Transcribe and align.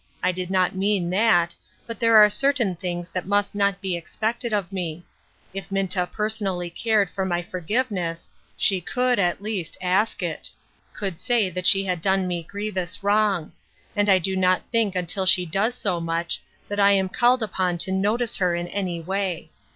I 0.23 0.31
did 0.31 0.49
not 0.49 0.73
mean 0.73 1.11
that, 1.11 1.53
but 1.85 1.99
there 1.99 2.17
are 2.17 2.27
certain 2.27 2.75
things 2.75 3.11
that 3.11 3.27
must 3.27 3.53
not 3.53 3.79
be 3.81 3.95
expected 3.95 4.51
of 4.51 4.73
me. 4.73 5.05
If 5.53 5.71
Minta 5.71 6.09
personally 6.11 6.71
cared 6.71 7.07
for 7.11 7.23
my 7.23 7.43
forgive 7.43 7.91
ness, 7.91 8.27
she 8.57 8.81
could, 8.81 9.19
at 9.19 9.43
least, 9.43 9.77
ask 9.79 10.23
it; 10.23 10.49
could 10.91 11.19
say 11.19 11.51
that 11.51 11.67
she 11.67 11.85
had 11.85 12.01
done 12.01 12.27
me 12.27 12.41
grievous 12.41 13.03
wrong; 13.03 13.51
and 13.95 14.09
I 14.09 14.17
do 14.17 14.35
not 14.35 14.63
think 14.71 14.95
until 14.95 15.27
she 15.27 15.45
does 15.45 15.75
so 15.75 15.99
much, 16.01 16.41
that 16.67 16.79
I 16.79 16.93
am 16.93 17.07
called 17.07 17.43
upon 17.43 17.77
to 17.77 17.91
notice 17.91 18.37
her 18.37 18.55
in 18.55 18.67
any 18.69 18.99
way. 18.99 19.51